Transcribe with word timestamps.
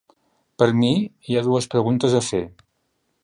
Per 0.61 0.67
mi, 0.77 0.89
hi 1.27 1.37
ha 1.41 1.45
dues 1.49 1.69
preguntes 1.75 2.17
a 2.21 2.25
fer. 2.31 2.43